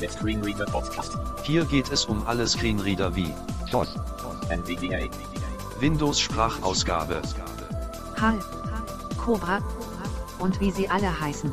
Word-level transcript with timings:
Der 0.00 0.10
Screenreader 0.10 0.66
Podcast. 0.66 1.18
Hier 1.42 1.64
geht 1.64 1.90
es 1.90 2.04
um 2.04 2.24
alle 2.24 2.46
Screenreader 2.46 3.16
wie 3.16 3.34
DOS. 3.72 3.96
NVDA. 4.48 5.10
Windows 5.80 6.20
Sprachausgabe, 6.20 7.20
HAL, 8.16 8.38
Cobra 9.16 9.58
und 10.38 10.60
wie 10.60 10.70
sie 10.70 10.88
alle 10.88 11.20
heißen. 11.20 11.52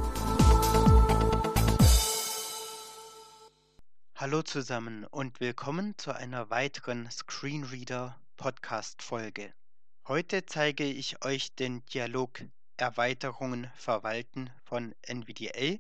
Hallo 4.15 4.44
zusammen 4.44 5.05
und 5.05 5.39
willkommen 5.39 5.97
zu 5.97 6.15
einer 6.15 6.51
weiteren 6.51 7.09
Screenreader 7.09 8.15
Podcast 8.37 9.01
Folge. 9.01 9.51
Heute 10.07 10.46
zeige 10.46 10.83
ich 10.85 11.25
euch 11.25 11.55
den 11.55 11.83
Dialog 11.87 12.43
Erweiterungen 12.77 13.71
verwalten 13.75 14.51
von 14.63 14.93
NVDA 15.01 15.79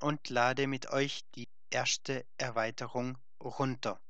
und 0.00 0.28
lade 0.28 0.66
mit 0.66 0.90
euch 0.90 1.20
die 1.36 1.46
erste 1.70 2.26
Erweiterung 2.38 3.18
runter. 3.42 4.00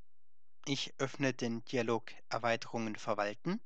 Ich 0.65 0.93
öffne 0.99 1.33
den 1.33 1.63
Dialog 1.65 2.11
Erweiterungen 2.29 2.95
verwalten. 2.95 3.59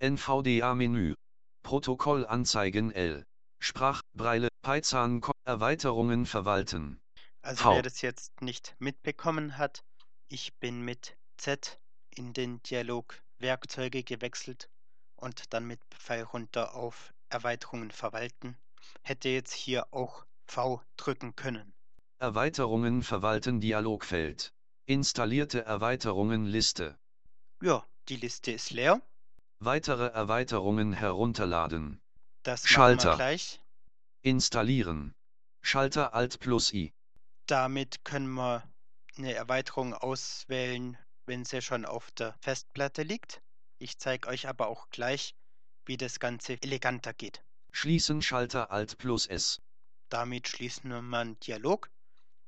NVDA-Menü, 0.00 1.14
Protokoll 1.62 2.26
anzeigen 2.26 2.92
L, 2.92 3.24
Sprach, 3.60 4.00
Breile, 4.14 4.48
Python, 4.62 5.22
Erweiterungen 5.44 6.26
verwalten. 6.26 7.00
Also 7.42 7.64
V. 7.64 7.74
wer 7.74 7.82
das 7.82 8.02
jetzt 8.02 8.40
nicht 8.42 8.74
mitbekommen 8.78 9.56
hat, 9.58 9.84
ich 10.28 10.54
bin 10.58 10.82
mit 10.82 11.16
Z 11.36 11.78
in 12.10 12.32
den 12.32 12.62
Dialog 12.62 13.22
Werkzeuge 13.38 14.02
gewechselt 14.02 14.68
und 15.14 15.52
dann 15.52 15.66
mit 15.66 15.80
Pfeil 15.90 16.22
runter 16.24 16.74
auf 16.74 17.12
Erweiterungen 17.28 17.90
verwalten. 17.90 18.56
Hätte 19.02 19.28
jetzt 19.28 19.52
hier 19.52 19.92
auch 19.92 20.24
V 20.46 20.82
drücken 20.96 21.36
können. 21.36 21.75
Erweiterungen 22.18 23.02
verwalten 23.02 23.60
Dialogfeld. 23.60 24.54
Installierte 24.86 25.66
Erweiterungen 25.66 26.46
Liste. 26.46 26.98
Ja, 27.60 27.86
die 28.08 28.16
Liste 28.16 28.52
ist 28.52 28.70
leer. 28.70 29.02
Weitere 29.58 30.06
Erweiterungen 30.06 30.94
herunterladen. 30.94 32.00
Das 32.42 32.66
Schalter. 32.66 33.16
gleich. 33.16 33.60
Installieren. 34.22 35.14
Schalter 35.60 36.14
Alt 36.14 36.40
plus 36.40 36.72
I. 36.72 36.94
Damit 37.46 38.02
können 38.02 38.32
wir 38.32 38.62
eine 39.18 39.34
Erweiterung 39.34 39.92
auswählen, 39.92 40.96
wenn 41.26 41.44
sie 41.44 41.60
schon 41.60 41.84
auf 41.84 42.10
der 42.12 42.34
Festplatte 42.40 43.02
liegt. 43.02 43.42
Ich 43.78 43.98
zeige 43.98 44.28
euch 44.28 44.48
aber 44.48 44.68
auch 44.68 44.88
gleich, 44.88 45.34
wie 45.84 45.98
das 45.98 46.18
Ganze 46.18 46.56
eleganter 46.62 47.12
geht. 47.12 47.44
Schließen 47.72 48.22
Schalter 48.22 48.70
Alt 48.70 48.96
plus 48.96 49.26
S. 49.26 49.60
Damit 50.08 50.48
schließen 50.48 50.88
wir 50.88 51.02
mal 51.02 51.20
einen 51.20 51.40
Dialog. 51.40 51.90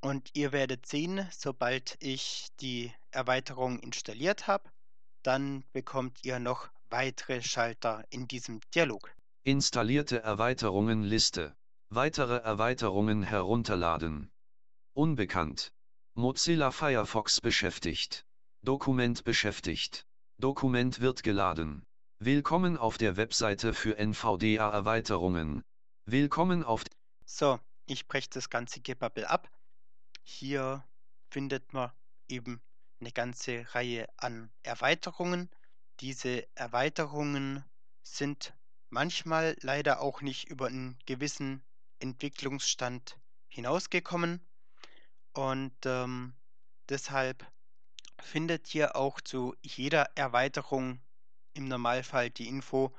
Und 0.01 0.31
ihr 0.35 0.53
werdet 0.53 0.87
sehen, 0.87 1.27
sobald 1.33 1.97
ich 2.01 2.49
die 2.61 2.93
Erweiterung 3.11 3.81
installiert 3.81 4.47
habe, 4.47 4.71
dann 5.23 5.65
bekommt 5.73 6.25
ihr 6.25 6.39
noch 6.39 6.69
weitere 6.89 7.43
Schalter 7.43 8.05
in 8.11 8.29
diesem 8.29 8.61
Dialog. 8.75 9.13
Installierte 9.43 10.23
Erweiterungen 10.23 11.03
Liste. 11.03 11.57
Weitere 11.91 12.37
Erweiterungen 12.37 13.23
herunterladen. 13.23 14.31
Unbekannt. 14.95 15.73
Mozilla 16.15 16.71
Firefox 16.71 17.41
beschäftigt. 17.41 18.25
Dokument 18.63 19.25
beschäftigt. 19.25 20.07
Dokument 20.39 21.01
wird 21.01 21.23
geladen. 21.23 21.85
Willkommen 22.21 22.77
auf 22.77 22.99
der 22.99 23.17
Webseite 23.17 23.75
für 23.75 23.97
NVDA 23.97 24.71
Erweiterungen. 24.71 25.63
Willkommen 26.05 26.63
auf 26.63 26.85
So, 27.25 27.59
ich 27.87 28.07
breche 28.07 28.29
das 28.31 28.51
ganze 28.51 28.81
Gebabbel 28.81 29.25
ab. 29.25 29.51
Hier 30.31 30.87
findet 31.31 31.73
man 31.73 31.91
eben 32.29 32.61
eine 33.01 33.13
ganze 33.13 33.67
Reihe 33.75 34.07
an 34.19 34.53
Erweiterungen. 34.63 35.51
Diese 36.01 36.47
Erweiterungen 36.55 37.65
sind 38.03 38.55
manchmal 38.91 39.57
leider 39.63 40.01
auch 40.01 40.21
nicht 40.21 40.45
über 40.49 40.67
einen 40.67 40.99
gewissen 41.07 41.65
Entwicklungsstand 41.99 43.19
hinausgekommen. 43.49 44.47
Und 45.33 45.75
ähm, 45.87 46.35
deshalb 46.91 47.51
findet 48.21 48.73
ihr 48.75 48.97
auch 48.97 49.23
zu 49.23 49.57
jeder 49.63 50.11
Erweiterung 50.15 51.01
im 51.55 51.69
Normalfall 51.69 52.29
die 52.29 52.49
Info, 52.49 52.95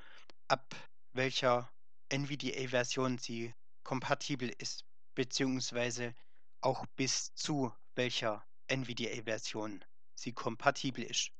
ab 0.47 0.75
welcher 1.13 1.71
NVDA-Version 2.09 3.19
sie 3.19 3.53
kompatibel 3.83 4.49
ist, 4.57 4.83
beziehungsweise 5.13 6.15
auch 6.61 6.85
bis 6.95 7.33
zu 7.35 7.71
welcher 7.95 8.45
NVDA-Version 8.67 9.83
sie 10.15 10.33
kompatibel 10.33 11.03
ist. 11.03 11.31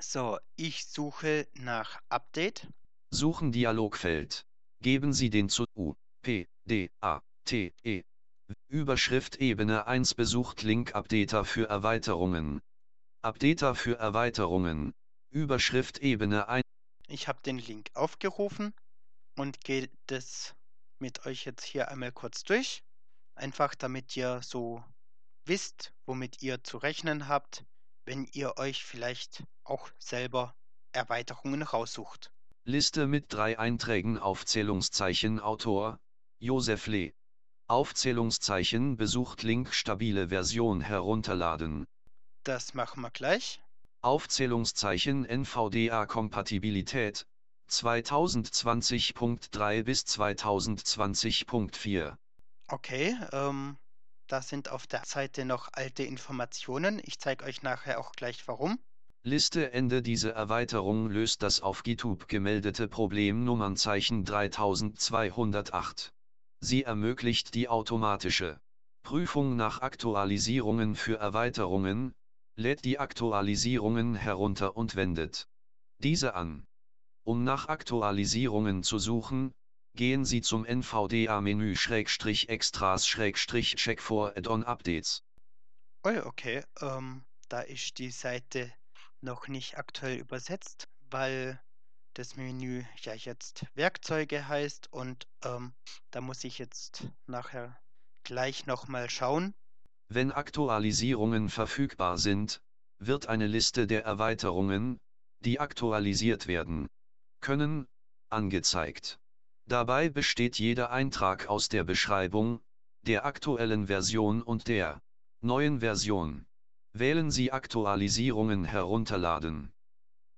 So, 0.00 0.38
ich 0.56 0.86
suche 0.86 1.46
nach 1.54 2.00
Update. 2.08 2.68
Suchen 3.10 3.52
Dialogfeld. 3.52 4.44
Geben 4.80 5.12
Sie 5.12 5.30
den 5.30 5.48
zu 5.48 5.64
U, 5.76 5.94
P, 6.22 6.48
D, 6.64 6.90
A, 7.00 7.20
T, 7.44 7.72
E. 7.84 8.02
Überschrift 8.68 9.36
Ebene 9.36 9.86
1 9.86 10.14
besucht 10.14 10.62
Link 10.62 10.94
Updater 10.94 11.44
für 11.44 11.68
Erweiterungen. 11.68 12.60
Updater 13.22 13.74
für 13.74 13.98
Erweiterungen. 13.98 14.92
Überschrift 15.30 15.98
Ebene 15.98 16.48
1. 16.48 16.64
Ich 17.06 17.28
habe 17.28 17.40
den 17.42 17.58
Link 17.58 17.90
aufgerufen 17.94 18.74
und 19.36 19.60
gehe 19.60 19.88
das 20.06 20.54
mit 20.98 21.26
euch 21.26 21.44
jetzt 21.44 21.64
hier 21.64 21.88
einmal 21.88 22.12
kurz 22.12 22.42
durch. 22.42 22.82
Einfach 23.42 23.74
damit 23.74 24.16
ihr 24.16 24.40
so 24.40 24.82
wisst, 25.46 25.92
womit 26.06 26.42
ihr 26.42 26.62
zu 26.62 26.78
rechnen 26.78 27.26
habt, 27.26 27.64
wenn 28.04 28.24
ihr 28.24 28.56
euch 28.56 28.84
vielleicht 28.84 29.42
auch 29.64 29.90
selber 29.98 30.54
Erweiterungen 30.92 31.62
raussucht. 31.62 32.30
Liste 32.62 33.08
mit 33.08 33.32
drei 33.32 33.58
Einträgen 33.58 34.16
Aufzählungszeichen 34.16 35.40
Autor, 35.40 35.98
Josef 36.38 36.86
Lee. 36.86 37.14
Aufzählungszeichen 37.66 38.96
besucht 38.96 39.42
Link 39.42 39.74
stabile 39.74 40.28
Version 40.28 40.80
herunterladen. 40.80 41.88
Das 42.44 42.74
machen 42.74 43.00
wir 43.00 43.10
gleich. 43.10 43.60
Aufzählungszeichen 44.02 45.24
NVDA 45.24 46.06
Kompatibilität 46.06 47.26
2020.3 47.68 49.82
bis 49.82 50.04
2020.4. 50.04 52.16
Okay, 52.72 53.14
ähm, 53.32 53.76
da 54.28 54.40
sind 54.40 54.70
auf 54.70 54.86
der 54.86 55.02
Seite 55.04 55.44
noch 55.44 55.68
alte 55.72 56.04
Informationen. 56.04 57.02
Ich 57.04 57.18
zeige 57.18 57.44
euch 57.44 57.60
nachher 57.60 58.00
auch 58.00 58.12
gleich 58.12 58.48
warum. 58.48 58.78
Liste 59.24 59.72
Ende 59.74 60.00
Diese 60.00 60.32
Erweiterung 60.32 61.10
löst 61.10 61.42
das 61.42 61.60
auf 61.60 61.82
GitHub 61.82 62.28
gemeldete 62.28 62.88
Problem 62.88 63.44
Nummernzeichen 63.44 64.24
3208. 64.24 66.14
Sie 66.60 66.84
ermöglicht 66.84 67.52
die 67.52 67.68
automatische 67.68 68.58
Prüfung 69.02 69.54
nach 69.54 69.82
Aktualisierungen 69.82 70.96
für 70.96 71.18
Erweiterungen, 71.18 72.14
lädt 72.56 72.86
die 72.86 72.98
Aktualisierungen 72.98 74.14
herunter 74.14 74.78
und 74.78 74.96
wendet 74.96 75.46
diese 75.98 76.34
an. 76.34 76.64
Um 77.22 77.44
nach 77.44 77.68
Aktualisierungen 77.68 78.82
zu 78.82 78.98
suchen, 78.98 79.52
gehen 79.94 80.24
Sie 80.24 80.40
zum 80.40 80.64
NVDA-Menü 80.64 81.76
Schrägstrich 81.76 82.48
Extras 82.48 83.06
Schrägstrich 83.06 83.76
Check 83.76 84.00
for 84.00 84.36
Add-on 84.36 84.64
Updates. 84.64 85.22
Oh, 86.04 86.10
ja, 86.10 86.26
okay, 86.26 86.64
ähm, 86.80 87.24
da 87.48 87.60
ist 87.60 87.98
die 87.98 88.10
Seite 88.10 88.72
noch 89.20 89.48
nicht 89.48 89.78
aktuell 89.78 90.18
übersetzt, 90.18 90.88
weil 91.10 91.60
das 92.14 92.36
Menü 92.36 92.84
ja 93.02 93.14
jetzt 93.14 93.64
Werkzeuge 93.74 94.48
heißt 94.48 94.92
und 94.92 95.26
ähm, 95.44 95.72
da 96.10 96.20
muss 96.20 96.44
ich 96.44 96.58
jetzt 96.58 97.04
nachher 97.26 97.78
gleich 98.24 98.66
nochmal 98.66 99.08
schauen. 99.10 99.54
Wenn 100.08 100.32
Aktualisierungen 100.32 101.48
verfügbar 101.48 102.18
sind, 102.18 102.60
wird 102.98 103.26
eine 103.28 103.46
Liste 103.46 103.86
der 103.86 104.04
Erweiterungen, 104.04 104.98
die 105.40 105.60
aktualisiert 105.60 106.46
werden 106.46 106.88
können, 107.40 107.86
angezeigt. 108.28 109.18
Dabei 109.66 110.08
besteht 110.08 110.58
jeder 110.58 110.90
Eintrag 110.90 111.48
aus 111.48 111.68
der 111.68 111.84
Beschreibung, 111.84 112.60
der 113.02 113.24
aktuellen 113.24 113.86
Version 113.86 114.42
und 114.42 114.68
der 114.68 115.00
neuen 115.40 115.80
Version. 115.80 116.46
Wählen 116.92 117.30
Sie 117.30 117.52
Aktualisierungen 117.52 118.64
herunterladen. 118.64 119.72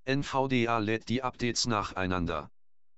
NVDA 0.06 0.78
lädt 0.78 1.08
die 1.08 1.22
Updates 1.22 1.66
nacheinander 1.66 2.50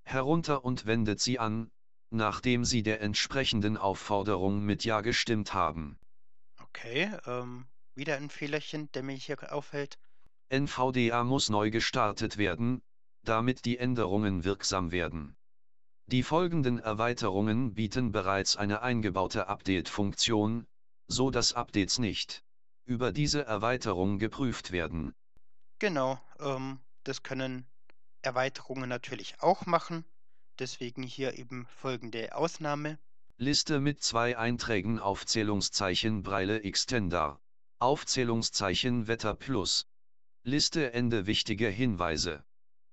herunter 0.06 0.64
und 0.64 0.86
wendet 0.86 1.20
sie 1.20 1.38
an, 1.38 1.70
nachdem 2.10 2.64
Sie 2.64 2.82
der 2.82 3.00
entsprechenden 3.00 3.76
Aufforderung 3.76 4.64
mit 4.64 4.84
Ja 4.84 5.00
gestimmt 5.00 5.52
haben. 5.52 5.98
Okay, 6.62 7.10
ähm, 7.26 7.66
wieder 7.94 8.16
ein 8.16 8.30
Fehlerchen, 8.30 8.90
der 8.92 9.02
mich 9.02 9.26
hier 9.26 9.52
aufhält. 9.52 9.98
NVDA 10.48 11.24
muss 11.24 11.50
neu 11.50 11.70
gestartet 11.70 12.38
werden, 12.38 12.82
damit 13.22 13.64
die 13.64 13.78
Änderungen 13.78 14.44
wirksam 14.44 14.92
werden. 14.92 15.35
Die 16.08 16.22
folgenden 16.22 16.78
Erweiterungen 16.78 17.74
bieten 17.74 18.12
bereits 18.12 18.56
eine 18.56 18.82
eingebaute 18.82 19.48
Update-Funktion, 19.48 20.64
so 21.08 21.30
dass 21.30 21.52
Updates 21.52 21.98
nicht 21.98 22.44
über 22.84 23.10
diese 23.10 23.44
Erweiterung 23.44 24.20
geprüft 24.20 24.70
werden. 24.70 25.12
Genau, 25.80 26.20
ähm, 26.38 26.78
das 27.02 27.24
können 27.24 27.66
Erweiterungen 28.22 28.88
natürlich 28.88 29.40
auch 29.40 29.66
machen. 29.66 30.04
Deswegen 30.60 31.02
hier 31.02 31.36
eben 31.36 31.66
folgende 31.66 32.36
Ausnahme. 32.36 32.98
Liste 33.36 33.80
mit 33.80 34.00
zwei 34.02 34.38
Einträgen 34.38 35.00
Aufzählungszeichen 35.00 36.22
Breile 36.22 36.62
Extender. 36.62 37.40
Aufzählungszeichen 37.80 39.08
Wetter 39.08 39.34
Plus. 39.34 39.88
Liste 40.44 40.92
Ende 40.92 41.26
wichtige 41.26 41.68
Hinweise. 41.68 42.44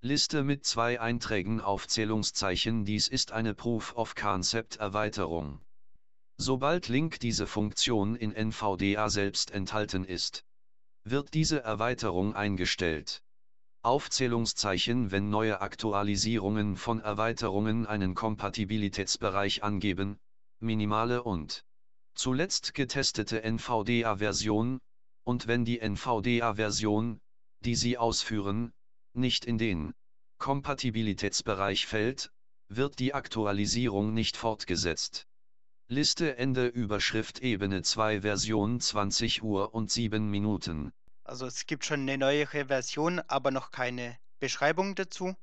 Liste 0.05 0.43
mit 0.43 0.65
zwei 0.65 0.99
Einträgen 0.99 1.61
Aufzählungszeichen 1.61 2.83
Dies 2.83 3.07
ist 3.07 3.31
eine 3.31 3.53
Proof 3.53 3.95
of 3.95 4.15
Concept 4.15 4.75
Erweiterung. 4.75 5.61
Sobald 6.35 6.89
Link 6.89 7.21
diese 7.21 7.47
Funktion 7.47 8.17
in 8.17 8.33
NVDA 8.33 9.09
selbst 9.09 9.51
enthalten 9.51 10.03
ist, 10.03 10.43
wird 11.05 11.33
diese 11.33 11.63
Erweiterung 11.63 12.35
eingestellt. 12.35 13.23
Aufzählungszeichen 13.81 15.11
Wenn 15.11 15.29
neue 15.29 15.61
Aktualisierungen 15.61 16.75
von 16.75 16.99
Erweiterungen 16.99 17.85
einen 17.85 18.13
Kompatibilitätsbereich 18.13 19.63
angeben, 19.63 20.19
minimale 20.59 21.23
und 21.23 21.63
zuletzt 22.13 22.73
getestete 22.73 23.41
NVDA-Version, 23.41 24.81
und 25.23 25.47
wenn 25.47 25.63
die 25.63 25.79
NVDA-Version, 25.79 27.21
die 27.61 27.75
Sie 27.75 27.97
ausführen, 27.97 28.73
nicht 29.15 29.45
in 29.45 29.57
den 29.57 29.93
Kompatibilitätsbereich 30.37 31.85
fällt, 31.85 32.31
wird 32.67 32.99
die 32.99 33.13
Aktualisierung 33.13 34.13
nicht 34.13 34.37
fortgesetzt. 34.37 35.27
Liste 35.87 36.37
Ende 36.37 36.67
Überschrift 36.67 37.39
Ebene 37.39 37.81
2 37.81 38.21
Version 38.21 38.79
20 38.79 39.43
Uhr 39.43 39.73
und 39.73 39.91
7 39.91 40.29
Minuten. 40.29 40.91
Also 41.23 41.45
es 41.45 41.65
gibt 41.65 41.85
schon 41.85 42.01
eine 42.01 42.17
neuere 42.17 42.65
Version, 42.65 43.19
aber 43.27 43.51
noch 43.51 43.71
keine 43.71 44.17
Beschreibung 44.39 44.95
dazu. 44.95 45.35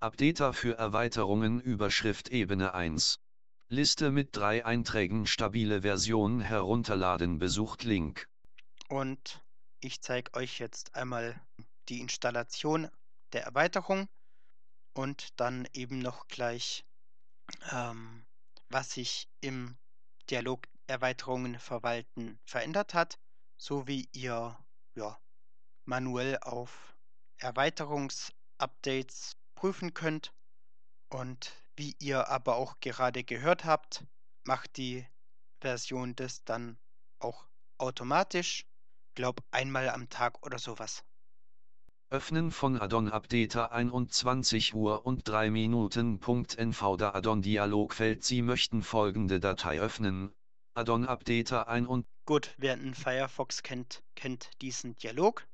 Updater 0.00 0.52
für 0.52 0.76
Erweiterungen 0.78 1.60
Überschrift 1.60 2.28
Ebene 2.28 2.74
1. 2.74 3.18
Liste 3.68 4.10
mit 4.10 4.36
drei 4.36 4.64
Einträgen 4.64 5.26
stabile 5.26 5.82
Version 5.82 6.40
herunterladen 6.40 7.38
besucht 7.38 7.84
Link. 7.84 8.28
Und 8.88 9.44
ich 9.80 10.00
zeige 10.00 10.34
euch 10.34 10.58
jetzt 10.58 10.94
einmal 10.94 11.40
die 11.88 12.00
Installation 12.00 12.90
der 13.32 13.44
Erweiterung 13.44 14.08
und 14.94 15.38
dann 15.40 15.68
eben 15.72 15.98
noch 15.98 16.28
gleich, 16.28 16.84
ähm, 17.70 18.26
was 18.68 18.92
sich 18.92 19.28
im 19.40 19.76
Dialog 20.28 20.66
Erweiterungen 20.86 21.58
verwalten 21.58 22.38
verändert 22.44 22.94
hat, 22.94 23.18
so 23.56 23.86
wie 23.86 24.08
ihr 24.12 24.58
ja, 24.96 25.20
manuell 25.84 26.38
auf 26.38 26.96
Erweiterungsupdates 27.38 29.36
prüfen 29.54 29.94
könnt. 29.94 30.32
Und 31.12 31.52
wie 31.76 31.96
ihr 31.98 32.28
aber 32.28 32.56
auch 32.56 32.78
gerade 32.80 33.24
gehört 33.24 33.64
habt, 33.64 34.04
macht 34.44 34.76
die 34.76 35.06
Version 35.60 36.14
das 36.16 36.44
dann 36.44 36.78
auch 37.18 37.46
automatisch. 37.78 38.66
Glaub 39.14 39.42
einmal 39.50 39.88
am 39.88 40.08
Tag 40.08 40.44
oder 40.46 40.58
sowas. 40.58 41.04
Öffnen 42.12 42.50
von 42.50 42.76
Addon 42.76 43.08
Updater 43.08 43.70
21 43.70 44.74
Uhr 44.74 45.06
und 45.06 45.28
3 45.28 45.48
Minuten. 45.52 46.18
NV 46.18 46.96
da 46.96 47.14
Addon 47.14 47.40
Dialogfeld 47.40 48.24
Sie 48.24 48.42
möchten 48.42 48.82
folgende 48.82 49.38
Datei 49.38 49.78
öffnen. 49.78 50.34
Addon 50.74 51.06
Updater 51.06 51.68
1 51.68 51.86
und 51.86 52.04
Gut, 52.24 52.52
wer 52.58 52.72
einen 52.72 52.94
Firefox 52.94 53.62
kennt, 53.62 54.02
kennt 54.16 54.50
diesen 54.60 54.96
Dialog. 54.96 55.46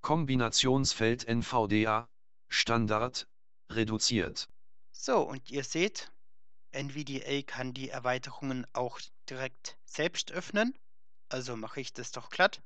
Kombinationsfeld 0.00 1.28
NVDA 1.28 2.08
Standard 2.48 3.28
reduziert. 3.70 4.48
So, 4.90 5.20
und 5.20 5.48
ihr 5.48 5.62
seht, 5.62 6.10
NVDA 6.72 7.42
kann 7.42 7.72
die 7.72 7.88
Erweiterungen 7.88 8.66
auch 8.72 8.98
direkt 9.28 9.78
selbst 9.84 10.32
öffnen. 10.32 10.76
Also 11.28 11.54
mache 11.54 11.80
ich 11.80 11.92
das 11.92 12.10
doch 12.10 12.30
glatt. 12.30 12.60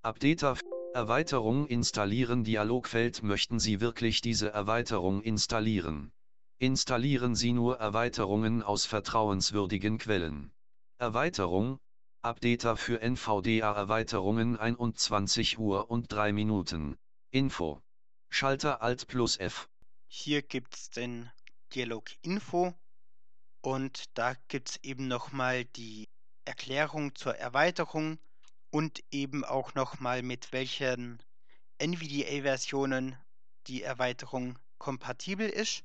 Updater 0.00 0.56
Erweiterung 0.96 1.66
installieren 1.66 2.42
Dialogfeld 2.42 3.22
Möchten 3.22 3.60
Sie 3.60 3.82
wirklich 3.82 4.22
diese 4.22 4.48
Erweiterung 4.50 5.20
installieren? 5.20 6.10
Installieren 6.56 7.34
Sie 7.34 7.52
nur 7.52 7.78
Erweiterungen 7.78 8.62
aus 8.62 8.86
vertrauenswürdigen 8.86 9.98
Quellen. 9.98 10.54
Erweiterung, 10.96 11.78
Updater 12.22 12.78
für 12.78 13.02
NVDA-Erweiterungen 13.02 14.56
21 14.56 15.58
Uhr 15.58 15.90
und 15.90 16.10
3 16.10 16.32
Minuten. 16.32 16.96
Info. 17.30 17.82
Schalter 18.30 18.80
Alt 18.80 19.06
plus 19.06 19.36
F. 19.36 19.68
Hier 20.08 20.40
gibt 20.40 20.76
es 20.76 20.88
den 20.88 21.30
Dialog 21.74 22.08
Info 22.22 22.72
und 23.60 24.04
da 24.14 24.32
gibt 24.48 24.70
es 24.70 24.76
eben 24.82 25.08
nochmal 25.08 25.66
die 25.66 26.08
Erklärung 26.46 27.14
zur 27.14 27.36
Erweiterung 27.36 28.18
und 28.76 29.02
eben 29.10 29.42
auch 29.42 29.74
nochmal 29.74 30.22
mit 30.22 30.52
welchen 30.52 31.18
NVDA-Versionen 31.78 33.16
die 33.68 33.82
Erweiterung 33.82 34.58
kompatibel 34.76 35.48
ist. 35.48 35.82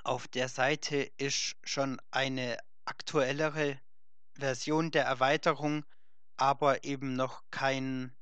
auf 0.03 0.27
der 0.27 0.49
Seite 0.49 1.11
ist 1.17 1.55
schon 1.63 2.01
eine 2.11 2.57
aktuellere 2.85 3.79
Version 4.33 4.91
der 4.91 5.05
Erweiterung, 5.05 5.85
aber 6.37 6.83
eben 6.83 7.15
noch 7.15 7.43
kein 7.51 8.13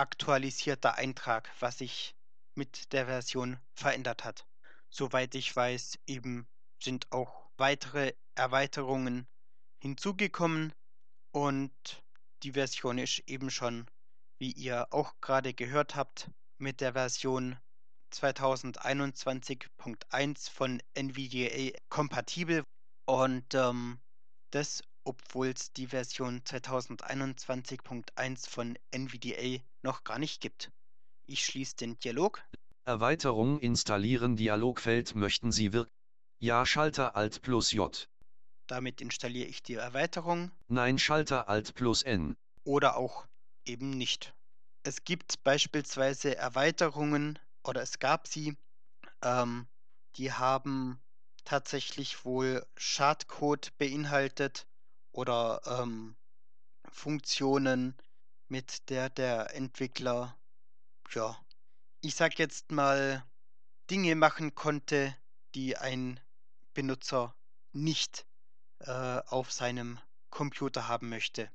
aktualisierter 0.00 0.94
Eintrag, 0.94 1.50
was 1.60 1.78
sich 1.78 2.16
mit 2.54 2.94
der 2.94 3.04
Version 3.04 3.60
verändert 3.74 4.24
hat. 4.24 4.46
Soweit 4.88 5.34
ich 5.34 5.54
weiß, 5.54 5.98
eben 6.06 6.48
sind 6.82 7.12
auch 7.12 7.50
weitere 7.58 8.14
Erweiterungen 8.34 9.28
hinzugekommen 9.78 10.72
und 11.32 12.02
die 12.42 12.52
Version 12.52 12.96
ist 12.96 13.18
eben 13.26 13.50
schon, 13.50 13.86
wie 14.38 14.52
ihr 14.52 14.90
auch 14.90 15.20
gerade 15.20 15.52
gehört 15.52 15.96
habt, 15.96 16.30
mit 16.56 16.80
der 16.80 16.94
Version 16.94 17.58
2021.1 18.14 20.50
von 20.50 20.82
NVDA 20.94 21.78
kompatibel 21.90 22.64
und 23.06 23.54
ähm, 23.54 24.00
das 24.50 24.82
obwohl 25.04 25.48
es 25.48 25.72
die 25.72 25.88
Version 25.88 26.40
2021.1 26.42 28.48
von 28.48 28.78
NVDA 28.90 29.62
noch 29.82 30.04
gar 30.04 30.18
nicht 30.18 30.40
gibt. 30.40 30.70
Ich 31.26 31.44
schließe 31.44 31.76
den 31.76 31.98
Dialog. 32.00 32.42
Erweiterung 32.84 33.60
installieren 33.60 34.36
Dialogfeld 34.36 35.14
möchten 35.14 35.52
Sie 35.52 35.72
wirken? 35.72 35.90
Ja 36.38 36.64
Schalter 36.64 37.16
Alt 37.16 37.42
plus 37.42 37.72
J. 37.72 38.08
Damit 38.66 39.00
installiere 39.00 39.48
ich 39.48 39.62
die 39.62 39.74
Erweiterung. 39.74 40.50
Nein 40.68 40.98
Schalter 40.98 41.48
Alt 41.48 41.74
plus 41.74 42.02
N. 42.02 42.36
Oder 42.64 42.96
auch 42.96 43.26
eben 43.64 43.90
nicht. 43.90 44.34
Es 44.82 45.04
gibt 45.04 45.42
beispielsweise 45.44 46.36
Erweiterungen 46.36 47.38
oder 47.64 47.82
es 47.82 47.98
gab 47.98 48.26
sie, 48.26 48.56
ähm, 49.22 49.68
die 50.16 50.32
haben 50.32 51.00
tatsächlich 51.44 52.24
wohl 52.24 52.66
Schadcode 52.76 53.76
beinhaltet 53.76 54.66
oder 55.12 55.60
ähm, 55.66 56.16
Funktionen, 56.90 57.96
mit 58.48 58.88
der 58.90 59.10
der 59.10 59.54
Entwickler 59.54 60.36
ja 61.12 61.36
ich 62.02 62.14
sag 62.14 62.38
jetzt 62.38 62.72
mal, 62.72 63.24
Dinge 63.90 64.14
machen 64.14 64.54
konnte, 64.54 65.14
die 65.54 65.76
ein 65.76 66.20
Benutzer 66.74 67.34
nicht 67.72 68.26
äh, 68.80 69.20
auf 69.26 69.52
seinem 69.52 69.98
Computer 70.30 70.88
haben 70.88 71.08
möchte. 71.08 71.50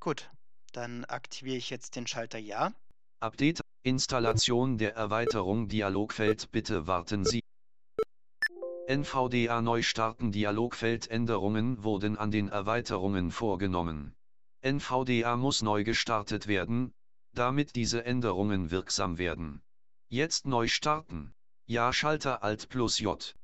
Gut, 0.00 0.30
dann 0.72 1.04
aktiviere 1.04 1.56
ich 1.56 1.70
jetzt 1.70 1.96
den 1.96 2.06
Schalter 2.06 2.38
Ja. 2.38 2.72
Update, 3.20 3.60
Installation 3.84 4.78
der 4.78 4.94
Erweiterung 4.94 5.68
Dialogfeld 5.68 6.50
Bitte 6.52 6.86
warten 6.86 7.24
Sie. 7.24 7.42
NVDA 8.88 9.62
neu 9.62 9.80
starten 9.82 10.32
Dialogfeldänderungen 10.32 11.84
wurden 11.84 12.18
an 12.18 12.32
den 12.32 12.48
Erweiterungen 12.48 13.30
vorgenommen. 13.30 14.12
NVDA 14.60 15.36
muss 15.36 15.62
neu 15.62 15.84
gestartet 15.84 16.48
werden, 16.48 16.92
damit 17.32 17.76
diese 17.76 18.04
Änderungen 18.04 18.72
wirksam 18.72 19.18
werden. 19.18 19.62
Jetzt 20.08 20.46
neu 20.46 20.66
starten. 20.66 21.32
Ja 21.66 21.92
Schalter 21.92 22.42
Alt 22.42 22.68
plus 22.70 22.98
J. 22.98 23.34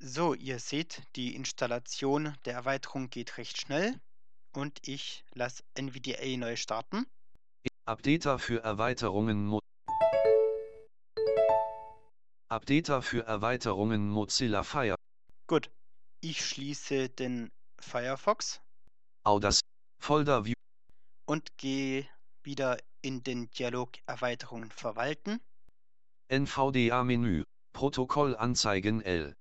So, 0.00 0.34
ihr 0.34 0.58
seht, 0.58 1.02
die 1.16 1.34
Installation 1.34 2.36
der 2.44 2.52
Erweiterung 2.52 3.08
geht 3.08 3.38
recht 3.38 3.58
schnell 3.58 3.98
und 4.52 4.86
ich 4.86 5.24
lasse 5.32 5.62
NVDA 5.74 6.36
neu 6.36 6.56
starten. 6.56 7.06
Updater 7.86 8.38
für 8.38 8.62
Erweiterungen 8.62 9.46
Mo 9.46 9.60
Updater 12.54 13.02
für 13.02 13.26
Erweiterungen 13.26 14.08
Mozilla 14.08 14.62
Fire. 14.62 14.94
Gut, 15.48 15.72
ich 16.20 16.46
schließe 16.46 17.08
den 17.08 17.50
Firefox 17.80 18.60
Audacity. 19.24 19.66
Folder 20.00 20.44
View. 20.44 20.54
und 21.26 21.58
gehe 21.58 22.06
wieder 22.44 22.78
in 23.02 23.24
den 23.24 23.50
Dialog 23.50 23.90
Erweiterungen 24.06 24.70
verwalten. 24.70 25.40
NVDA 26.28 27.02
Menü. 27.02 27.42
Protokoll 27.72 28.36
anzeigen 28.36 29.02
L. 29.02 29.34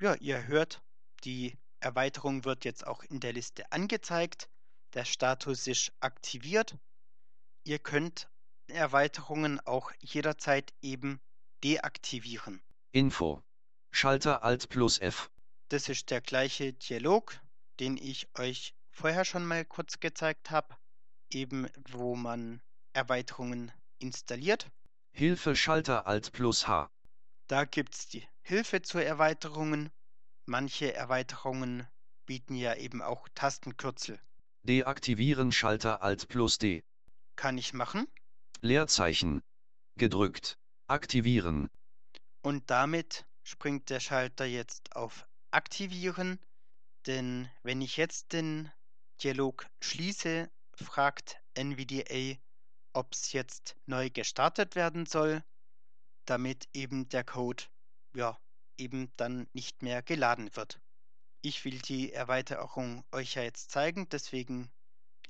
Ja, 0.00 0.14
ihr 0.14 0.46
hört, 0.46 0.82
die 1.24 1.58
Erweiterung 1.80 2.46
wird 2.46 2.64
jetzt 2.64 2.86
auch 2.86 3.02
in 3.02 3.20
der 3.20 3.34
Liste 3.34 3.70
angezeigt. 3.70 4.48
Der 4.94 5.04
Status 5.04 5.66
ist 5.66 5.92
aktiviert. 6.00 6.78
Ihr 7.64 7.78
könnt 7.78 8.30
Erweiterungen 8.68 9.60
auch 9.60 9.92
jederzeit 10.00 10.72
eben 10.80 11.20
deaktivieren. 11.62 12.62
Info. 12.92 13.42
Schalter 13.90 14.42
Alt 14.42 14.70
plus 14.70 14.98
F. 14.98 15.30
Das 15.68 15.88
ist 15.88 16.10
der 16.10 16.20
gleiche 16.20 16.72
Dialog, 16.72 17.40
den 17.80 17.96
ich 17.96 18.28
euch 18.38 18.74
vorher 18.90 19.24
schon 19.24 19.44
mal 19.44 19.64
kurz 19.64 19.98
gezeigt 19.98 20.50
habe, 20.50 20.76
eben 21.30 21.68
wo 21.88 22.14
man 22.14 22.62
Erweiterungen 22.92 23.72
installiert. 23.98 24.70
Hilfe 25.12 25.56
Schalter 25.56 26.06
Alt 26.06 26.32
plus 26.32 26.68
H. 26.68 26.90
Da 27.48 27.64
gibt 27.64 27.94
es 27.94 28.08
die 28.08 28.26
Hilfe 28.42 28.82
zu 28.82 28.98
Erweiterungen. 28.98 29.90
Manche 30.44 30.94
Erweiterungen 30.94 31.88
bieten 32.26 32.54
ja 32.54 32.74
eben 32.74 33.02
auch 33.02 33.28
Tastenkürzel. 33.34 34.20
Deaktivieren 34.62 35.52
Schalter 35.52 36.02
Alt 36.02 36.28
plus 36.28 36.58
D. 36.58 36.84
Kann 37.34 37.58
ich 37.58 37.72
machen. 37.72 38.06
Leerzeichen. 38.60 39.42
Gedrückt. 39.96 40.58
Aktivieren. 40.86 41.68
Und 42.42 42.70
damit 42.70 43.26
springt 43.42 43.90
der 43.90 44.00
Schalter 44.00 44.44
jetzt 44.44 44.94
auf 44.94 45.26
Aktivieren. 45.56 46.38
Denn 47.06 47.48
wenn 47.62 47.80
ich 47.80 47.96
jetzt 47.96 48.34
den 48.34 48.70
Dialog 49.22 49.66
schließe, 49.80 50.50
fragt 50.74 51.40
NVDA, 51.54 52.38
ob 52.92 53.14
es 53.14 53.32
jetzt 53.32 53.74
neu 53.86 54.10
gestartet 54.10 54.74
werden 54.76 55.06
soll, 55.06 55.42
damit 56.26 56.68
eben 56.74 57.08
der 57.08 57.24
Code 57.24 57.64
ja 58.14 58.38
eben 58.76 59.10
dann 59.16 59.48
nicht 59.54 59.80
mehr 59.80 60.02
geladen 60.02 60.54
wird. 60.54 60.78
Ich 61.40 61.64
will 61.64 61.78
die 61.78 62.12
Erweiterung 62.12 63.02
euch 63.10 63.36
ja 63.36 63.42
jetzt 63.42 63.70
zeigen, 63.70 64.10
deswegen 64.10 64.70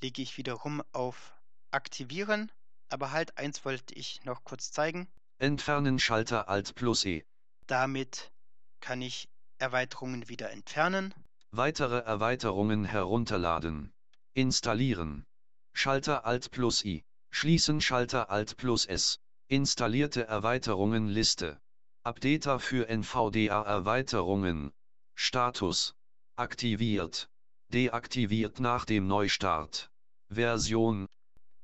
lege 0.00 0.22
ich 0.22 0.36
wiederum 0.38 0.82
auf 0.90 1.34
Aktivieren. 1.70 2.50
Aber 2.88 3.12
halt 3.12 3.38
eins 3.38 3.64
wollte 3.64 3.94
ich 3.94 4.24
noch 4.24 4.42
kurz 4.42 4.72
zeigen. 4.72 5.06
Entfernen 5.38 6.00
Schalter 6.00 6.48
Alt 6.48 6.74
plus 6.74 7.04
E. 7.04 7.24
Damit 7.68 8.32
kann 8.80 9.02
ich 9.02 9.28
Erweiterungen 9.58 10.28
wieder 10.28 10.50
entfernen. 10.50 11.14
Weitere 11.50 12.00
Erweiterungen 12.00 12.84
herunterladen. 12.84 13.92
Installieren. 14.34 15.24
Schalter 15.72 16.26
Alt 16.26 16.50
plus 16.50 16.84
I. 16.84 17.04
Schließen 17.30 17.80
Schalter 17.80 18.30
Alt 18.30 18.56
plus 18.58 18.84
S. 18.84 19.18
Installierte 19.48 20.26
Erweiterungen 20.26 21.08
Liste. 21.08 21.58
Updater 22.02 22.60
für 22.60 22.88
NVDA 22.88 23.62
Erweiterungen. 23.62 24.72
Status. 25.14 25.94
Aktiviert. 26.36 27.30
Deaktiviert 27.72 28.60
nach 28.60 28.84
dem 28.84 29.06
Neustart. 29.06 29.90
Version. 30.28 31.06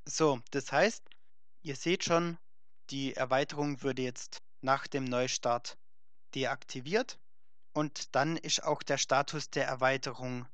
So, 0.06 0.40
das 0.50 0.72
heißt, 0.72 1.04
ihr 1.62 1.76
seht 1.76 2.04
schon, 2.04 2.38
die 2.90 3.14
Erweiterung 3.14 3.82
würde 3.82 4.02
jetzt 4.02 4.38
nach 4.62 4.86
dem 4.86 5.04
Neustart 5.04 5.76
deaktiviert 6.34 7.18
und 7.72 8.14
dann 8.14 8.36
ist 8.36 8.62
auch 8.62 8.82
der 8.82 8.98
Status 8.98 9.50
der 9.50 9.66
Erweiterung 9.66 10.46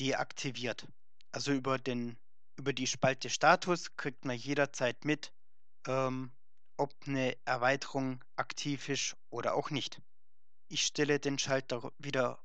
deaktiviert. 0.00 0.86
Also 1.32 1.52
über, 1.52 1.78
den, 1.78 2.16
über 2.56 2.72
die 2.72 2.86
Spalte 2.86 3.30
Status 3.30 3.96
kriegt 3.96 4.24
man 4.24 4.36
jederzeit 4.36 5.04
mit, 5.04 5.32
ähm, 5.86 6.30
ob 6.76 6.94
eine 7.06 7.36
Erweiterung 7.44 8.24
aktiv 8.36 8.88
ist 8.88 9.16
oder 9.30 9.54
auch 9.54 9.70
nicht. 9.70 10.00
Ich 10.68 10.82
stelle 10.82 11.18
den 11.18 11.38
Schalter 11.38 11.92
wieder 11.98 12.42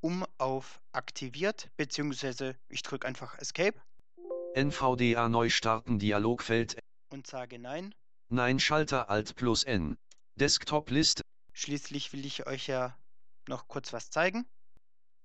um 0.00 0.26
auf 0.38 0.80
aktiviert, 0.92 1.70
beziehungsweise 1.76 2.56
ich 2.68 2.82
drücke 2.82 3.06
einfach 3.06 3.38
Escape 3.38 3.80
NVDA 4.54 5.28
neu 5.28 5.50
starten 5.50 5.98
Dialogfeld. 5.98 6.78
und 7.12 7.26
sage 7.26 7.58
Nein. 7.58 7.92
Nein 8.28 8.60
Schalter 8.60 9.10
Alt 9.10 9.34
plus 9.34 9.64
N. 9.64 9.96
Desktop 10.36 10.90
Liste. 10.90 11.22
Schließlich 11.52 12.12
will 12.12 12.24
ich 12.24 12.46
euch 12.46 12.68
ja 12.68 12.96
noch 13.48 13.68
kurz 13.68 13.92
was 13.92 14.10
zeigen. 14.10 14.46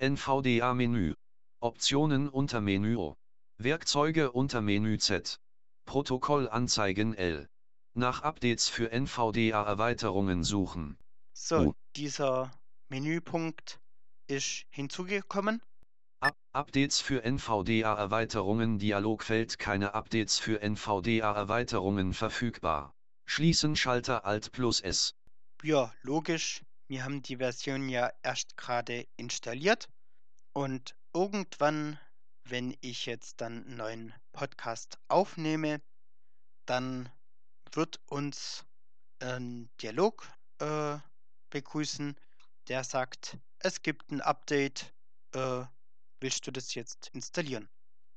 NVDA 0.01 0.73
Menü. 0.73 1.13
Optionen 1.61 2.29
unter 2.29 2.61
Menü 2.61 2.95
O. 2.97 3.15
Werkzeuge 3.57 4.31
unter 4.31 4.61
Menü 4.61 4.97
Z. 4.97 5.37
Protokoll 5.85 6.47
anzeigen 6.49 7.13
L. 7.15 7.47
Nach 7.95 8.21
Updates 8.23 8.69
für 8.69 8.91
NVDA 8.91 9.63
Erweiterungen 9.63 10.43
suchen. 10.43 10.97
So, 11.33 11.69
Oh. 11.69 11.73
dieser 11.95 12.51
Menüpunkt 12.89 13.79
ist 14.27 14.65
hinzugekommen. 14.69 15.61
Up 16.21 16.35
Updates 16.53 17.01
für 17.01 17.23
NVDA 17.23 17.93
Erweiterungen 17.95 18.77
Dialogfeld 18.79 19.57
keine 19.59 19.93
Updates 19.93 20.39
für 20.39 20.61
NVDA 20.61 21.33
Erweiterungen 21.33 22.13
verfügbar. 22.13 22.93
Schließen 23.25 23.75
Schalter 23.75 24.25
Alt 24.25 24.51
plus 24.51 24.81
S. 24.81 25.13
Ja, 25.63 25.93
logisch. 26.03 26.61
Wir 26.89 27.03
haben 27.03 27.21
die 27.21 27.37
Version 27.37 27.87
ja 27.87 28.11
erst 28.23 28.57
gerade 28.57 29.07
installiert. 29.15 29.87
Und 30.53 30.95
irgendwann, 31.13 31.99
wenn 32.45 32.75
ich 32.81 33.05
jetzt 33.05 33.41
dann 33.41 33.63
einen 33.63 33.77
neuen 33.77 34.13
Podcast 34.31 34.97
aufnehme, 35.07 35.81
dann 36.65 37.11
wird 37.73 38.01
uns 38.07 38.65
ein 39.19 39.69
Dialog 39.79 40.27
äh, 40.57 40.97
begrüßen, 41.51 42.15
der 42.69 42.83
sagt, 42.83 43.37
es 43.59 43.83
gibt 43.83 44.09
ein 44.09 44.21
Update, 44.21 44.91
äh, 45.35 45.65
willst 46.19 46.47
du 46.47 46.51
das 46.51 46.73
jetzt 46.73 47.09
installieren? 47.13 47.69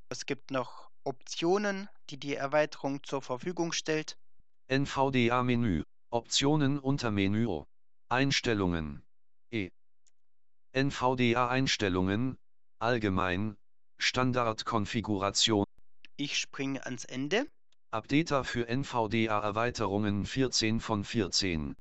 Es 0.08 0.24
gibt 0.24 0.50
noch 0.50 0.90
Optionen, 1.04 1.90
die 2.08 2.18
die 2.18 2.36
Erweiterung 2.36 3.02
zur 3.04 3.20
Verfügung 3.20 3.72
stellt. 3.72 4.16
NVDA 4.68 5.42
Menü. 5.42 5.84
Optionen 6.08 6.78
unter 6.78 7.10
Menü. 7.10 7.64
Einstellungen. 8.12 9.02
E. 9.50 9.70
NVDA 10.74 11.48
Einstellungen. 11.48 12.36
Allgemein. 12.78 13.56
Standardkonfiguration. 13.96 15.64
Ich 16.18 16.36
springe 16.36 16.84
ans 16.84 17.06
Ende. 17.06 17.46
Updater 17.90 18.44
für 18.44 18.68
NVDA 18.68 19.40
Erweiterungen 19.40 20.26
14 20.26 20.80
von 20.80 21.04
14. 21.04 21.74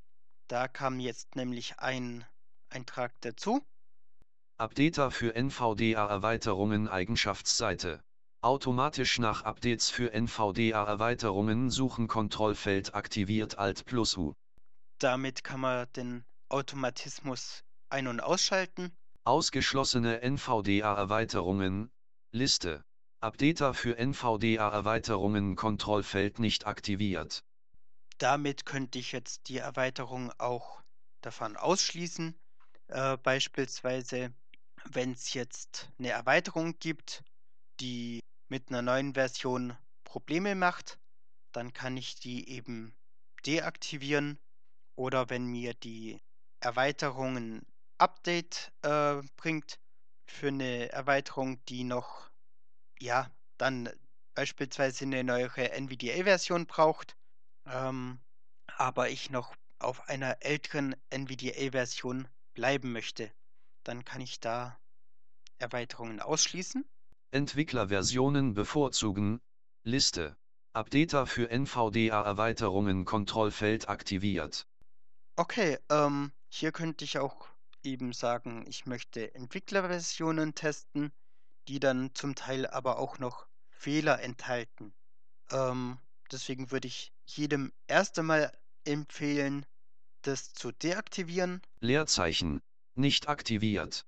Da 0.47 0.69
kam 0.69 1.01
jetzt 1.01 1.35
nämlich 1.35 1.79
ein, 1.79 2.25
Eintrag 2.69 3.11
dazu. 3.19 3.61
Updater 4.57 5.11
für 5.11 5.35
NVDA-Erweiterungen 5.35 6.87
Eigenschaftsseite. 6.87 8.01
Automatisch 8.39 9.19
nach 9.19 9.43
Updates 9.43 9.89
für 9.89 10.13
NVDA-Erweiterungen 10.13 11.69
suchen 11.69 12.07
Kontrollfeld 12.07 12.95
aktiviert 12.95 13.57
Alt 13.57 13.83
plus 13.85 14.15
U. 14.15 14.33
Damit 15.01 15.43
kann 15.43 15.61
man 15.61 15.91
den 15.93 16.23
Automatismus 16.49 17.63
ein- 17.89 18.05
und 18.05 18.19
ausschalten. 18.19 18.95
Ausgeschlossene 19.23 20.21
NVDA-Erweiterungen, 20.21 21.91
Liste. 22.31 22.85
Updater 23.19 23.73
für 23.73 23.97
NVDA-Erweiterungen 23.97 25.55
Kontrollfeld 25.55 26.37
nicht 26.37 26.67
aktiviert. 26.67 27.43
Damit 28.19 28.67
könnte 28.67 28.99
ich 28.99 29.11
jetzt 29.11 29.49
die 29.49 29.57
Erweiterung 29.57 30.31
auch 30.37 30.83
davon 31.21 31.57
ausschließen. 31.57 32.39
Äh, 32.89 33.17
beispielsweise, 33.17 34.31
wenn 34.85 35.13
es 35.13 35.33
jetzt 35.33 35.89
eine 35.97 36.09
Erweiterung 36.09 36.77
gibt, 36.77 37.23
die 37.79 38.19
mit 38.49 38.69
einer 38.69 38.83
neuen 38.83 39.15
Version 39.15 39.75
Probleme 40.03 40.53
macht, 40.53 40.99
dann 41.53 41.73
kann 41.73 41.97
ich 41.97 42.19
die 42.19 42.49
eben 42.49 42.93
deaktivieren. 43.47 44.37
Oder 45.01 45.31
wenn 45.31 45.47
mir 45.47 45.73
die 45.73 46.21
Erweiterung 46.59 47.35
ein 47.35 47.65
Update 47.97 48.71
äh, 48.83 49.19
bringt 49.35 49.79
für 50.29 50.49
eine 50.49 50.91
Erweiterung, 50.91 51.59
die 51.65 51.83
noch, 51.83 52.29
ja, 52.99 53.31
dann 53.57 53.89
beispielsweise 54.35 55.05
eine 55.05 55.23
neuere 55.23 55.71
NVDA-Version 55.71 56.67
braucht, 56.67 57.17
ähm, 57.65 58.19
aber 58.77 59.09
ich 59.09 59.31
noch 59.31 59.55
auf 59.79 60.07
einer 60.07 60.37
älteren 60.41 60.95
NVDA-Version 61.09 62.27
bleiben 62.53 62.91
möchte, 62.91 63.31
dann 63.83 64.05
kann 64.05 64.21
ich 64.21 64.39
da 64.39 64.79
Erweiterungen 65.57 66.19
ausschließen. 66.19 66.85
Entwicklerversionen 67.31 68.53
bevorzugen, 68.53 69.41
Liste. 69.83 70.37
Updater 70.73 71.25
für 71.25 71.49
NVDA-Erweiterungen 71.49 73.03
Kontrollfeld 73.05 73.89
aktiviert. 73.89 74.67
Okay, 75.41 75.79
ähm, 75.89 76.31
hier 76.49 76.71
könnte 76.71 77.03
ich 77.03 77.17
auch 77.17 77.47
eben 77.81 78.13
sagen, 78.13 78.63
ich 78.67 78.85
möchte 78.85 79.33
Entwicklerversionen 79.33 80.53
testen, 80.53 81.11
die 81.67 81.79
dann 81.79 82.13
zum 82.13 82.35
Teil 82.35 82.67
aber 82.67 82.99
auch 82.99 83.17
noch 83.17 83.47
Fehler 83.71 84.21
enthalten. 84.21 84.93
Ähm, 85.49 85.97
deswegen 86.31 86.69
würde 86.69 86.87
ich 86.87 87.11
jedem 87.25 87.73
erst 87.87 88.19
einmal 88.19 88.55
empfehlen, 88.83 89.65
das 90.21 90.53
zu 90.53 90.71
deaktivieren. 90.71 91.63
Leerzeichen. 91.79 92.61
Nicht 92.93 93.27
aktiviert. 93.27 94.05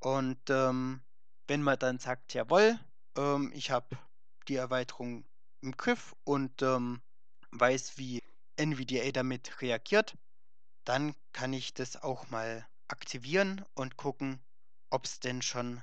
Und 0.00 0.40
ähm, 0.50 1.00
wenn 1.46 1.62
man 1.62 1.78
dann 1.78 2.00
sagt, 2.00 2.34
jawohl, 2.34 2.76
ähm, 3.16 3.52
ich 3.54 3.70
habe 3.70 3.96
die 4.48 4.56
Erweiterung 4.56 5.24
im 5.60 5.76
Griff 5.76 6.16
und 6.24 6.60
ähm, 6.60 7.00
weiß, 7.52 7.98
wie 7.98 8.20
NVDA 8.56 9.12
damit 9.12 9.62
reagiert, 9.62 10.16
dann 10.84 11.14
kann 11.32 11.52
ich 11.52 11.74
das 11.74 12.02
auch 12.02 12.28
mal 12.30 12.66
aktivieren 12.88 13.64
und 13.74 13.96
gucken, 13.96 14.40
ob 14.90 15.04
es 15.04 15.20
denn 15.20 15.42
schon 15.42 15.82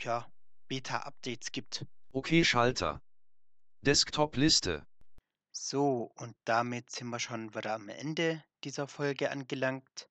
ja, 0.00 0.30
Beta-Updates 0.68 1.52
gibt. 1.52 1.86
Okay 2.12 2.44
Schalter. 2.44 3.00
Desktop-Liste. 3.82 4.86
So, 5.52 6.12
und 6.16 6.36
damit 6.44 6.90
sind 6.90 7.08
wir 7.08 7.20
schon 7.20 7.54
wieder 7.54 7.74
am 7.74 7.88
Ende 7.88 8.42
dieser 8.64 8.88
Folge 8.88 9.30
angelangt. 9.30 10.08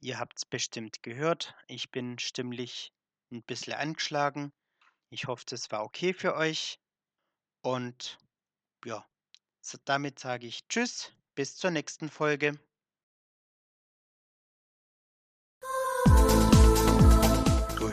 Ihr 0.00 0.18
habt 0.18 0.38
es 0.38 0.44
bestimmt 0.44 1.02
gehört, 1.02 1.54
ich 1.66 1.90
bin 1.90 2.18
stimmlich 2.18 2.92
ein 3.30 3.42
bisschen 3.42 3.72
angeschlagen. 3.74 4.52
Ich 5.08 5.26
hoffe, 5.26 5.44
das 5.48 5.70
war 5.70 5.84
okay 5.84 6.12
für 6.12 6.34
euch. 6.34 6.78
Und 7.62 8.18
ja, 8.84 9.06
damit 9.84 10.18
sage 10.18 10.46
ich 10.46 10.68
Tschüss, 10.68 11.12
bis 11.34 11.56
zur 11.56 11.70
nächsten 11.70 12.10
Folge. 12.10 12.58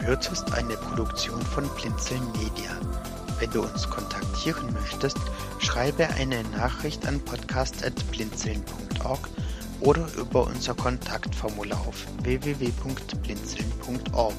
Du 0.02 0.08
hörtest 0.08 0.52
eine 0.54 0.76
Produktion 0.78 1.42
von 1.44 1.70
Blinzeln 1.76 2.24
Media. 2.32 2.72
Wenn 3.40 3.52
du 3.52 3.62
uns 3.62 3.88
kontaktieren 3.88 4.74
möchtest, 4.74 5.20
schreibe 5.60 6.10
eine 6.10 6.44
Nachricht 6.46 7.08
an 7.08 7.20
podcast.blinzeln.org 7.20 9.30
oder 9.80 10.08
über 10.18 10.48
unser 10.48 10.74
Kontaktformular 10.74 11.80
auf 11.88 12.08
www.blinzeln.org. 12.24 14.34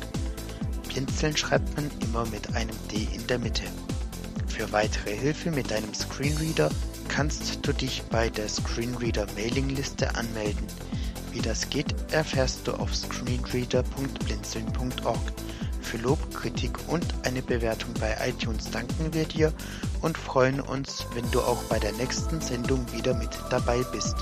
Blinzeln 0.88 1.36
schreibt 1.36 1.76
man 1.76 1.88
immer 2.00 2.26
mit 2.26 2.56
einem 2.56 2.74
D 2.90 3.06
in 3.14 3.24
der 3.28 3.38
Mitte. 3.38 3.62
Für 4.48 4.72
weitere 4.72 5.16
Hilfe 5.16 5.52
mit 5.52 5.70
deinem 5.70 5.94
Screenreader 5.94 6.70
kannst 7.06 7.64
du 7.64 7.72
dich 7.72 8.02
bei 8.10 8.28
der 8.30 8.48
Screenreader 8.48 9.28
Mailingliste 9.36 10.12
anmelden. 10.16 10.66
Wie 11.32 11.40
das 11.40 11.68
geht, 11.70 11.94
erfährst 12.12 12.68
du 12.68 12.74
auf 12.74 12.94
screenreader.blinzeln.org. 12.94 15.32
Für 15.80 15.96
Lob, 15.96 16.34
Kritik 16.34 16.78
und 16.88 17.06
eine 17.24 17.40
Bewertung 17.42 17.94
bei 17.94 18.14
iTunes 18.26 18.70
danken 18.70 19.12
wir 19.12 19.24
dir 19.24 19.52
und 20.00 20.16
freuen 20.18 20.60
uns, 20.60 21.06
wenn 21.14 21.30
du 21.30 21.40
auch 21.40 21.62
bei 21.64 21.78
der 21.78 21.92
nächsten 21.92 22.40
Sendung 22.40 22.84
wieder 22.92 23.14
mit 23.14 23.30
dabei 23.50 23.82
bist. 23.92 24.16